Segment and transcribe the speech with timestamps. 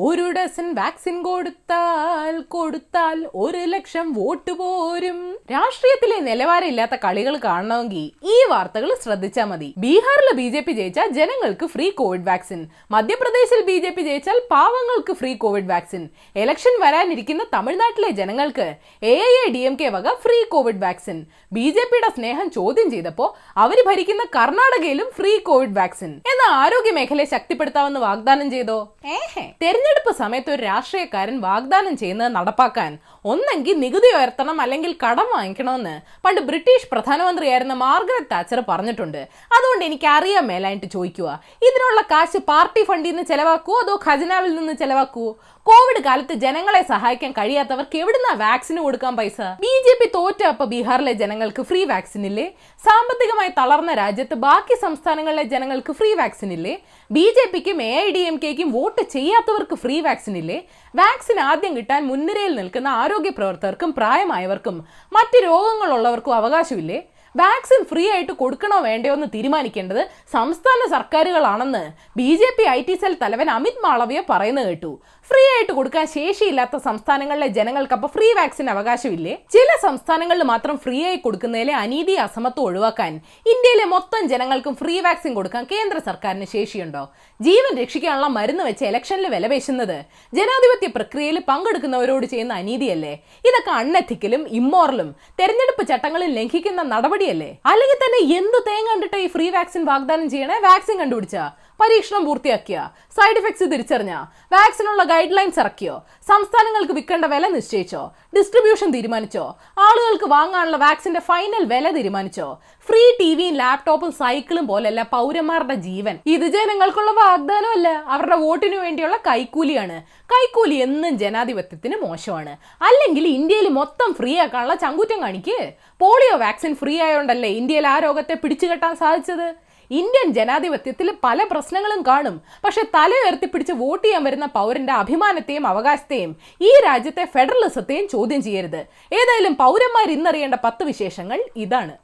[0.00, 5.38] ഒരു dozen vaccine കൊടുത്താൽ കൊടുത്താൽ ഒരു ലക്ഷം വോട്ട് പോരും.
[5.52, 9.74] രാഷ്ട്രീയത്തിലെ നിലവാരമില്ലാത്ത കളികൾ കാണണമെങ്കിൽ ഈ വാർത്തകൾ ശ്രദ്ധിച്ചാൽ മതി.
[9.78, 15.12] ബീഹാറിൽ ബി ജെ പി ജയിച്ചാൽ ജനങ്ങൾക്ക് ഫ്രീ കോവിഡ് വാക്സിൻ മധ്യപ്രദേശിൽ ബി ജെ പി ജയിച്ചാൽ പാവങ്ങൾക്ക്
[15.12, 20.44] ഫ്രീ കോവിഡ് വാക്സിൻ ഇലക്ഷൻ വരാനിരിക്കുന്ന തമിഴ്നാട്ടിലെ ജനങ്ങൾക്ക് A I A D M K വക free
[20.48, 26.54] COVID vaccine B J പിയുടെ സ്നേഹം ചോദ്യം ചെയ്തപ്പോ അവർ ഭരിക്കുന്ന കർണാടകയിലും ഫ്രീ കോവിഡ് വാക്സിൻ എന്ന
[26.54, 28.92] ആരോഗ്യ മേഖലയെ ശക്തിപ്പെടുത്താമെന്ന് വാഗ്ദാനം ചെയ്തോ?
[29.04, 29.54] ഏഹേ.
[29.88, 32.92] തെരഞ്ഞെടുപ്പ് സമയത്ത് ഒരു രാഷ്ട്രീയക്കാരൻ വാഗ്ദാനം ചെയ്യുന്നത് നടപ്പാക്കാൻ
[33.32, 35.94] ഒന്നെങ്കിൽ നികുതി ഉയർത്തണം അല്ലെങ്കിൽ കടം വാങ്ങിക്കണമെന്ന്
[36.24, 39.20] പണ്ട് ബ്രിട്ടീഷ് പ്രധാനമന്ത്രിയായിരുന്ന മാർഗരറ്റ് താച്ചർ പറഞ്ഞിട്ടുണ്ട്.
[39.56, 41.28] അതുകൊണ്ട് എനിക്ക് അറിയാൻ മേലായിട്ട് ചോദിക്കുക.
[41.68, 45.30] ഇതിനുള്ള കാശ് പാർട്ടി ഫണ്ടിൽ നിന്ന് ചെലവാക്കുവോ അതോ ഖജനാവിൽ നിന്ന് ചെലവാക്കുവോ?
[45.68, 49.38] കോവിഡ് കാലത്ത് ജനങ്ങളെ സഹായിക്കാൻ കഴിയാത്തവർക്ക് എവിടുന്ന വാക്സിന് കൊടുക്കാൻ പൈസ?
[49.64, 52.46] ബി ജെ പി തോറ്റ അപ്പൊ ബീഹാറിലെ ജനങ്ങൾക്ക് ഫ്രീ വാക്സിൻ ഇല്ലേ?
[52.86, 56.74] സാമ്പത്തികമായി തളർന്ന രാജ്യത്ത് ബാക്കി സംസ്ഥാനങ്ങളിലെ ജനങ്ങൾക്ക് ഫ്രീ വാക്സിൻ ഇല്ലേ?
[57.16, 60.68] ബി ജെ പിക്കും എ ഐ ഡി എം കെക്കും വോട്ട് ചെയ്യാത്തവർക്ക് ഫ്രീ വാക്സിൻ ഇല്ലേ?
[60.96, 67.08] വാക്സിൻ ആദ്യം കിട്ടാൻ മുൻനിരയിൽ നിൽക്കുന്ന ആരോഗ്യ പ്രവർത്തകർക്കും പ്രായമായവർക്കും മറ്റ് രോഗങ്ങളുള്ളവർക്കും അവകാശമില്ലേ?
[67.36, 73.16] വാക്സിൻ ഫ്രീ ആയിട്ട് കൊടുക്കണോ വേണ്ടയോ എന്ന് തീരുമാനിക്കേണ്ടത് സംസ്ഥാന സർക്കാരുകളാണെന്ന് B J P I T cell
[73.22, 75.00] തലവൻ അമിത് മാളവ്യ പറയുന്നത് കേട്ടു.
[75.28, 79.34] ഫ്രീ ആയിട്ട് കൊടുക്കാൻ ശേഷിയില്ലാത്ത സംസ്ഥാനങ്ങളിലെ ജനങ്ങൾക്ക് അപ്പൊ ഫ്രീ വാക്സിൻ അവകാശമില്ലേ?
[79.54, 83.12] ചില സംസ്ഥാനങ്ങളിൽ മാത്രം ഫ്രീ ആയി കൊടുക്കുന്നതിലെ അനീതി അസമത്വം ഒഴിവാക്കാൻ
[83.52, 87.02] ഇന്ത്യയിലെ മൊത്തം ജനങ്ങൾക്കും ഫ്രീ വാക്സിൻ കൊടുക്കാൻ കേന്ദ്ര സർക്കാരിന് ശേഷിയുണ്ടോ?
[87.40, 89.96] ജീവൻ രക്ഷിക്കാനുള്ള മരുന്ന് വെച്ച് ഇലക്ഷനിൽ വിലപേശുന്നത്
[90.38, 93.14] ജനാധിപത്യ പ്രക്രിയയിൽ പങ്കെടുക്കുന്നവരോട് ചെയ്യുന്ന അനീതിയല്ലേ?
[93.50, 97.50] ഇതൊക്കെ അൺഎത്തിക്കലും ഇമ്മോറലും തെരഞ്ഞെടുപ്പ് ചട്ടങ്ങളിൽ ലംഘിക്കുന്ന നടപടിയല്ലേ?
[97.72, 100.58] അല്ലെങ്കിൽ തന്നെ എന്ത് തേങ്ങ കണ്ടിട്ട് ഈ ഫ്രീ വാക്സിൻ വാഗ്ദാനം ചെയ്യണേ?
[100.68, 101.38] വാക്സിൻ കണ്ടുപിടിച്ച?
[101.80, 102.88] പരീക്ഷണം പൂർത്തിയാക്കിയ.
[103.10, 104.14] സൈഡ് എഫക്ട്സ് തിരിച്ചറിഞ്ഞ.
[104.52, 106.04] വാക്സിനുള്ള ഗൈഡ് ലൈൻസ് ഇറക്കിയോ.
[106.28, 108.12] സംസ്ഥാനങ്ങൾക്ക് വിൽക്കേണ്ട വില നിശ്ചയിച്ചോ.
[108.36, 109.56] ഡിസ്ട്രിബ്യൂഷൻ തീരുമാനിച്ചോ.
[109.78, 112.58] ആളുകൾക്ക് വാങ്ങാനുള്ള വാക്സിന്റെ ഫൈനൽ വില തീരുമാനിച്ചോ.
[112.86, 116.18] ഫ്രീ ടിവിയും ലാപ്ടോപ്പും സൈക്കിളും പോലെയല്ല പൗരന്മാരുടെ ജീവൻ.
[116.26, 117.88] ഇത് ജനങ്ങൾക്കുള്ള വാഗ്ദാനമല്ല.
[117.88, 120.02] അവരുടെ വോട്ടിനു വേണ്ടിയുള്ള കൈക്കൂലിയാണ്.
[120.02, 122.56] കൈക്കൂലി എന്നും ജനാധിപത്യത്തിന് മോശമാണ്.
[122.84, 125.72] അല്ലെങ്കിൽ ഇന്ത്യയിൽ മൊത്തം ഫ്രീ ആക്കാനുള്ള ചങ്കൂറ്റം കാണിക്ക്.
[126.00, 129.54] പോളിയോ വാക്സിൻ ഫ്രീ ആയതുകൊണ്ടല്ലേ ഇന്ത്യയിൽ ആ രോഗത്തെ പിടിച്ചുകെട്ടാൻ സാധിച്ചത്?
[129.90, 132.40] ഇന്ത്യൻ ജനാധിപത്യത്തിൽ പല പ്രശ്നങ്ങളും കാണും.
[132.64, 138.80] പക്ഷെ തല ഉയർത്തിപ്പിടിച്ച് വോട്ട് ചെയ്യാൻ വരുന്ന പൗരന്റെ അഭിമാനത്തെയും അവകാശത്തെയും ഈ രാജ്യത്തെ ഫെഡറലിസത്തെയും ചോദ്യം ചെയ്യരുത്.
[139.12, 141.96] ഏതായാലും പൗരന്മാർ ഇന്നറിയേണ്ട പത്ത് വിശേഷങ്ങൾ ഇതാണ്.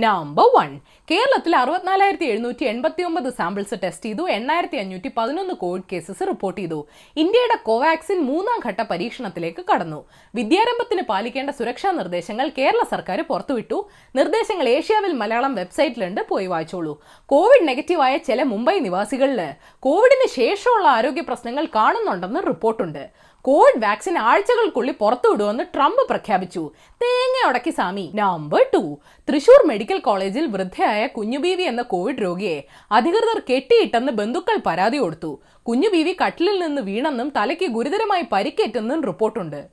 [0.00, 0.80] നമ്പർ വൺ
[1.10, 6.78] കേരളത്തിൽ അറുപത്തിനാലായിരത്തി എഴുന്നൂറ്റി എൺപത്തി ഒമ്പത് സാമ്പിൾസ് ടെസ്റ്റ് ചെയ്തു എണ്ണായിരത്തി അഞ്ഞൂറ്റി പതിനൊന്ന് കോവിഡ് കേസസ് റിപ്പോർട്ട് ചെയ്തു.
[7.16, 10.00] ഇന്ത്യയുടെ കോവാക്സിൻ മൂന്നാം ഘട്ട പരീക്ഷണത്തിലേക്ക് കടന്നു.
[10.34, 13.78] വിദ്യാരംഭത്തിന് പാലിക്കേണ്ട സുരക്ഷാ നിർദ്ദേശങ്ങൾ കേരള സർക്കാർ പുറത്തുവിട്ടു.
[14.16, 16.22] നിർദ്ദേശങ്ങൾ ഏഷ്യാവിൽ മലയാളം വെബ്സൈറ്റിലുണ്ട്.
[16.30, 16.94] പോയി വായിച്ചോളൂ.
[17.32, 19.42] കോവിഡ് നെഗറ്റീവായ ചില മുംബൈ നിവാസികളിൽ
[19.86, 23.04] കോവിഡിന് ശേഷമുള്ള ആരോഗ്യ പ്രശ്നങ്ങൾ കാണുന്നുണ്ടെന്ന് റിപ്പോർട്ടുണ്ട്.
[23.46, 26.62] കോവിഡ് വാക്സിൻ ആഴ്ചകൾക്കുള്ളിൽ പുറത്തുവിടുമെന്ന് ട്രംപ് പ്രഖ്യാപിച്ചു.
[27.02, 28.82] Thenga Udakki Sami number two.
[29.28, 35.42] Thrissur medical കോളേജിൽ വൃദ്ധയായ കുഞ്ഞുബീവി എന്ന കോവിഡ് രോഗിയെ അധികൃതർ കെട്ടിയിട്ടെന്ന് ബന്ധുക്കൾ പരാതി കൊടുത്തു.
[35.62, 39.66] കുഞ്ഞുബീവി കട്ടിലിൽ നിന്ന് വീണെന്നും തലയ്ക്ക് ഗുരുതരമായി പരിക്കേറ്റെന്നും റിപ്പോർട്ടുണ്ട്.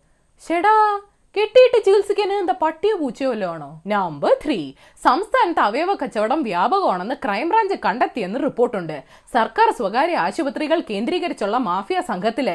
[0.48, 1.00] ഷെടാ.
[1.36, 3.68] കെട്ടിയിട്ട് ചികിത്സിക്കാൻ എന്താ പട്ടിയ പൂച്ചയോ ആണോ?
[3.88, 4.58] നമ്പർ ത്രീ
[5.04, 9.04] സംസ്ഥാനത്ത് അവയവ കച്ചവടം വ്യാപകമാണെന്ന് ക്രൈംബ്രാഞ്ച് കണ്ടെത്തിയെന്ന് റിപ്പോർട്ടുണ്ട്.
[9.34, 12.48] സർക്കാർ സ്വകാര്യ ആശുപത്രികൾ കേന്ദ്രീകരിച്ചുള്ള മാഫിയ സംഘത്തിൽ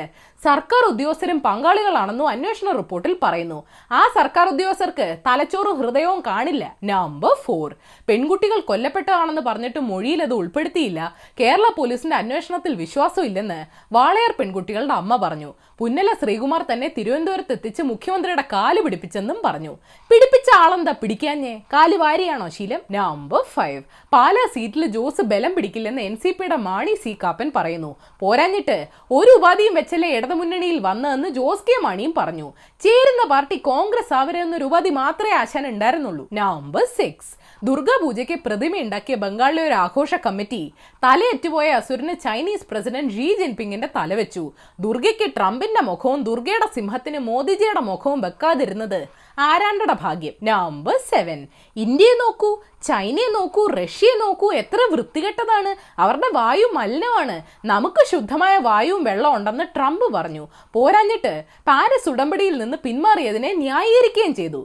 [0.45, 3.59] സർക്കാർ ഉദ്യോഗസ്ഥരും പങ്കാളികളാണെന്നും അന്വേഷണ റിപ്പോർട്ടിൽ പറയുന്നു.
[3.93, 6.65] ആ സർക്കാർ ഉദ്യോഗസ്ഥർക്ക് തലച്ചോറും ഹൃദയവും കാണില്ല.
[6.85, 7.71] നമ്പർ ഫോർ
[8.09, 11.01] പെൺകുട്ടികൾ കൊല്ലപ്പെട്ടതാണെന്ന് പറഞ്ഞിട്ട് മൊഴിയിൽ അത് ഉൾപ്പെടുത്തിയില്ല.
[11.41, 13.61] കേരള പോലീസിന്റെ അന്വേഷണത്തിൽ വിശ്വാസമില്ലെന്ന്
[13.93, 15.53] വാളയാർ പെൺകുട്ടികളുടെ അമ്മ പറഞ്ഞു.
[15.79, 19.73] പുന്നല ശ്രീകുമാർ തന്നെ തിരുവനന്തപുരത്ത് എത്തിച്ച് മുഖ്യമന്ത്രിയുടെ കാൽ പിടിപ്പിച്ചെന്നും പറഞ്ഞു.
[20.11, 21.55] പിടിപ്പിച്ച ആളെന്താ പിടിക്കാഞ്ഞേ?
[21.73, 22.81] കാൽ വാരിയാണോ ശീലം?
[22.91, 23.81] നമ്പർ ഫൈവ്
[24.13, 27.91] പാലാ സീറ്റിൽ ജോസ് ബലം പിടിക്കില്ലെന്ന് എൻ സി പിയുടെ മാണി സി കാപ്പൻ പറയുന്നു.
[28.23, 28.77] പോരാഞ്ഞിട്ട്
[29.19, 32.49] ഒരു ഉപാധിയും വെച്ചല്ലേ ഇടതുമുന്നണിയിൽ വന്നതെന്ന് ജോസ് കെ മാണിയും പറഞ്ഞു.
[32.85, 36.29] ചേരുന്ന പാർട്ടി കോൺഗ്രസ് ആവരെന്നൊരു ഉപാധി മാത്രമേ ആശാൻ ഉണ്ടായിരുന്നുള്ളൂ.
[36.33, 37.33] നമ്പർ സിക്സ്
[37.67, 40.63] ദുർഗാപൂജയ്ക്ക് പ്രതിമ ഉണ്ടാക്കിയ ബംഗാളിലെ ഒരു ആഘോഷ കമ്മിറ്റി
[41.05, 44.43] തലയറ്റുപോയ അസുരന് ചൈനീസ് പ്രസിഡന്റ് ഷീ ജിൻപിങ്ങിന്റെ തല വെച്ചു.
[44.81, 48.99] ദുർഗയ്ക്ക് ട്രംപിന്റെ മുഖവും ദുർഗയുടെ സിംഹത്തിന് മോദിജിയുടെ മുഖവും വെക്കാതിരുന്നത്
[49.39, 50.35] ആരാണ്ടയുടെ ഭാഗ്യം?
[50.43, 51.39] നമ്പർ സെവൻ
[51.77, 52.51] ഇന്ത്യയെ നോക്കൂ
[52.89, 55.73] ചൈനയെ നോക്കൂ റഷ്യയെ നോക്കൂ എത്ര വൃത്തികെട്ടതാണ്.
[55.99, 57.37] അവരുടെ വായു മലിനമാണ്.
[57.73, 60.47] നമുക്ക് ശുദ്ധമായ വായുവും വെള്ളം ഉണ്ടെന്ന് ട്രംപ് പറഞ്ഞു.
[60.73, 61.35] പോരാഞ്ഞിട്ട്
[61.69, 64.63] പാരീസ് ഉടമ്പടിയിൽ നിന്ന് പിന്മാറിയതിനെ ന്യായീകരിക്കുകയും ചെയ്തു.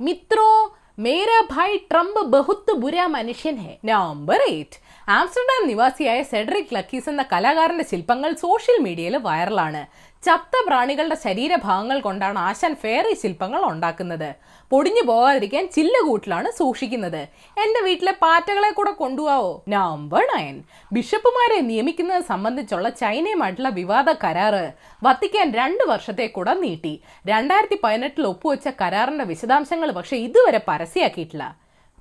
[0.00, 0.50] മിത്രോ
[0.98, 4.76] मेरा भाई ट्रंप बहुत बुरा मनुष्य है। नंबर एट
[5.14, 9.82] ആംസ്റ്റർഡാം നിവാസിയായ സെഡറിക് ലക്കീസ് എന്ന കലാകാരന്റെ ശില്പങ്ങൾ സോഷ്യൽ മീഡിയയിൽ വൈറലാണ്.
[10.26, 14.30] ചത്ത പ്രാണികളുടെ ശരീരഭാഗങ്ങൾ കൊണ്ടാണ് ആശാൻ ഫെയറി ശില്പങ്ങൾ ഉണ്ടാക്കുന്നത്.
[14.72, 17.20] പൊടിഞ്ഞു പോകാതിരിക്കാൻ ചില്ലുകൂട്ടിലാണ് സൂക്ഷിക്കുന്നത്.
[17.64, 20.56] എന്റെ വീട്ടിലെ പാറ്റകളെ കൂടെ കൊണ്ടുപോവോ നമ്പർ നയൻ
[20.96, 24.64] ബിഷപ്പുമാരെ നിയമിക്കുന്നത് സംബന്ധിച്ചുള്ള ചൈനയുമായിട്ടുള്ള വിവാദ കരാറ്
[25.08, 26.94] വത്തിക്കാൻ രണ്ട് വർഷത്തെ കൂടെ നീട്ടി.
[27.32, 31.46] രണ്ടായിരത്തി പതിനെട്ടിൽ ഒപ്പുവെച്ച കരാറിന്റെ വിശദാംശങ്ങൾ പക്ഷെ ഇതുവരെ പരസ്യമാക്കിയിട്ടില്ല.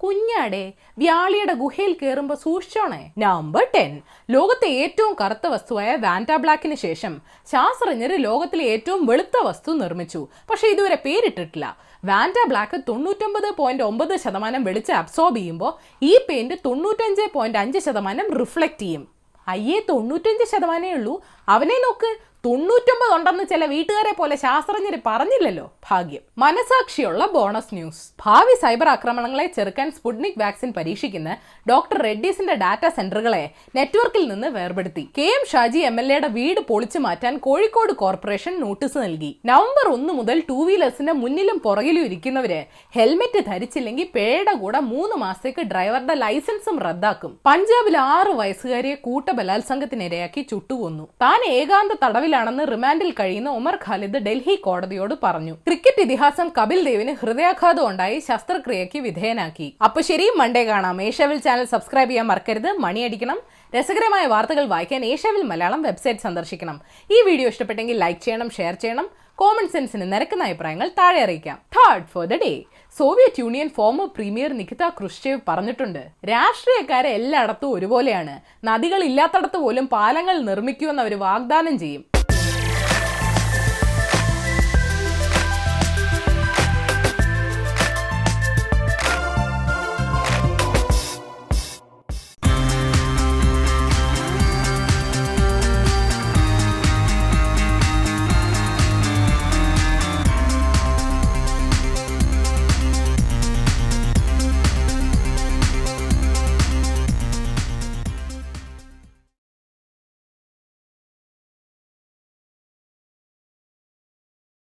[0.06, 3.12] കുഞ്ഞാടെ വ്യാളിയുടെ ഗുഹയിൽ കയറുമ്പോ സൂക്ഷിച്ചോണേ.
[3.18, 7.22] നമ്പർ ടെൻ ലോകത്തെ ഏറ്റവും കറുത്ത വസ്തുവായ വാന്റാ ബ്ലാക്കിന് ശേഷം
[7.52, 10.28] ശാസ്ത്രജ്ഞര് ലോകത്തിലെ ഏറ്റവും വെളുത്ത വസ്തു നിർമ്മിച്ചു.
[10.50, 11.78] പക്ഷെ ഇതുവരെ പേരിട്ടിട്ടില്ല.
[12.06, 18.34] വാന്റ ബ്ലാക്ക് തൊണ്ണൂറ്റൊമ്പത് പോയിന്റ് ഒമ്പത് ശതമാനം വെളിച്ചം അബ്സോർബ് ചെയ്യുമ്പോൾ ഈ പെയിന്റ് തൊണ്ണൂറ്റഞ്ച് പോയിന്റ് അഞ്ച് ശതമാനം
[18.34, 19.07] റിഫ്ലക്ട് ചെയ്യും.
[19.48, 21.24] അയ്യേ തൊണ്ണൂറ്റഞ്ച് ശതമാനമേ ഉള്ളൂ.
[21.50, 22.18] അവനെ നോക്ക്.
[22.45, 25.74] തൊണ്ണൂറ്റൊമ്പത് ഉണ്ടെന്ന് ചില വീട്ടുകാരെ പോലെ ശാസ്ത്രജ്ഞർ പറഞ്ഞില്ലല്ലോ?
[25.92, 26.21] ഭാഗ്യം.
[26.38, 28.09] മനസാക്ഷിയുള്ള ബോണസ് ന്യൂസ്.
[28.25, 31.38] ഭാവി സൈബർ ആക്രമണങ്ങളെ ചെറുക്കാൻ സ്പുട്നിക് വാക്സിൻ പരീക്ഷിക്കുന്ന
[31.69, 35.09] ഡോക്ടർ റെഡ്ഡീസിന്റെ ഡാറ്റാ സെന്ററുകളെ നെറ്റ്വർക്കിൽ നിന്ന് വേർപെടുത്തി.
[35.18, 39.39] K M Shaji M L എയുടെ വീട് പൊളിച്ചു മാറ്റാൻ കോഴിക്കോട് കോർപ്പറേഷൻ നോട്ടീസ് നൽകി.
[39.45, 42.65] നവംബർ ഒന്ന് മുതൽ ടൂ വീലേഴ്സിന്റെ മുന്നിലും പുറകിലും ഇരിക്കുന്നവര്
[42.95, 47.39] ഹെൽമെറ്റ് ധരിച്ചില്ലെങ്കിൽ പേയുടെ കൂടെ മൂന്ന് മാസത്തേക്ക് ഡ്രൈവറുടെ ലൈസൻസും റദ്ദാക്കും.
[47.45, 51.07] പഞ്ചാബിൽ ആറ് വയസ്സുകാരിയെ കൂട്ടബലാത്സംഗത്തിനിരയാക്കി ചുട്ടുകൊന്നു.
[51.21, 51.92] താൻ ഏകാന്ത
[52.36, 55.54] തടവിലാണെന്ന് റിമാൻഡിൽ കഴിയുന്ന ഉമർ ഖാലിദ് ഡൽഹി കോടതിയോട് പറഞ്ഞു.
[55.68, 59.68] ക്രിക്കറ്റ് ഇതിഹാസം കപിൽ ദേവിന് ഹൃദയാഘാതം ഉണ്ടായി ശസ്ത്രക്രിയയ്ക്ക് വിധേയനാക്കി.
[59.86, 60.98] അപ്പൊ ശരി മൺഡേ കാണാം.
[61.08, 62.70] ഏഷ്യാവിൽ ചാനൽ സബ്സ്ക്രൈബ് ചെയ്യാൻ മറക്കരുത്.
[62.86, 63.40] മണിയടിക്കണം.
[63.76, 66.80] രസകരമായ വാർത്തകൾ വായിക്കാൻ ഏഷ്യാവിൽ മലയാളം വെബ്സൈറ്റ് സന്ദർശിക്കണം.
[67.16, 69.08] ഈ വീഡിയോ ഇഷ്ടപ്പെട്ടെങ്കിൽ ലൈക്ക് ചെയ്യണം ഷെയർ ചെയ്യണം.
[69.42, 71.58] കോമൺ സെൻസിന് നിരക്കുന്ന അഭിപ്രായങ്ങൾ താഴെ അറിയിക്കാം.
[71.78, 72.52] Third for the day
[73.00, 76.02] Soviet Union former premier Nikita Khrushchev പറഞ്ഞിട്ടുണ്ട്.
[76.31, 78.36] രാഷ്ട്രീയക്കാരെ എല്ലായിടത്തും ഒരുപോലെയാണ്.
[78.68, 82.04] നദികൾ ഇല്ലാത്തടത്ത് പോലും പാലങ്ങൾ നിർമ്മിക്കുമെന്ന് അവർ വാഗ്ദാനം ചെയ്യും.